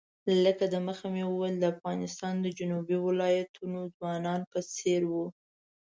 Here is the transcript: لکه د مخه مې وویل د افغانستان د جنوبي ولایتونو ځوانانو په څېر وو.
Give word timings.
لکه 0.43 0.65
د 0.73 0.75
مخه 0.87 1.05
مې 1.13 1.23
وویل 1.27 1.55
د 1.59 1.65
افغانستان 1.73 2.33
د 2.41 2.47
جنوبي 2.57 2.97
ولایتونو 3.01 3.79
ځوانانو 3.95 4.45
په 4.53 4.59
څېر 4.75 5.01
وو. 5.11 5.25